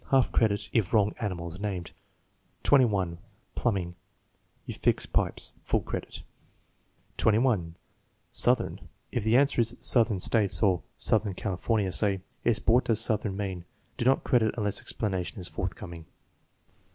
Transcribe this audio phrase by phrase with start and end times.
[0.09, 1.91] Half credit if wrong animal is named.
[2.63, 3.19] 21.
[3.53, 3.93] Plumbing.
[4.65, 6.23] "You fix pipes." (Full credit.)
[7.19, 7.75] 21*
[8.31, 8.89] Southern.
[9.11, 13.35] If the answer is "Southern States," or "Southern California," say: "Yes; but what does 'southern
[13.37, 13.65] 9 mean?"
[13.97, 16.07] Do not credit unless explanation is forthcoming.